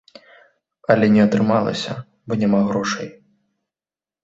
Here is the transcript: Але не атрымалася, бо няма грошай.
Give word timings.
Але 0.93 1.09
не 1.17 1.21
атрымалася, 1.27 1.93
бо 2.27 2.41
няма 2.47 2.59
грошай. 2.73 3.07